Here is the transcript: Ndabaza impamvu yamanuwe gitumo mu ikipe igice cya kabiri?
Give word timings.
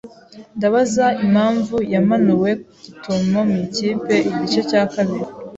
Ndabaza 0.57 1.05
impamvu 1.23 1.75
yamanuwe 1.93 2.51
gitumo 2.83 3.39
mu 3.49 3.57
ikipe 3.67 4.15
igice 4.29 4.59
cya 4.69 4.81
kabiri? 4.93 5.25